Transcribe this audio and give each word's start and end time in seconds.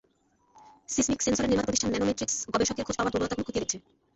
Seismic 0.89 1.19
সেন্সরের 1.21 1.49
নির্মাতা 1.49 1.67
প্রতিষ্ঠান 1.67 1.91
ন্যানোমেট্রিকস 1.91 2.35
গবেষকের 2.53 2.85
খোঁজ 2.85 2.95
পাওয়ার 2.95 3.13
দুর্বলতাগুলো 3.13 3.45
খতিয়ে 3.47 3.63
দেখছে। 3.63 3.77